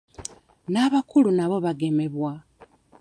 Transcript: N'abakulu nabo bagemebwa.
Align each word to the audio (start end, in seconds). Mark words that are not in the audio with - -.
N'abakulu 0.71 1.29
nabo 1.37 1.57
bagemebwa. 1.65 2.31